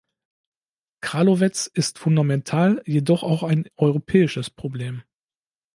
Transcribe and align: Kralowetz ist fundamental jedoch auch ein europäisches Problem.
Kralowetz 1.03 1.67
ist 1.67 1.99
fundamental 1.99 2.81
jedoch 2.87 3.21
auch 3.21 3.43
ein 3.43 3.67
europäisches 3.75 4.49
Problem. 4.49 5.03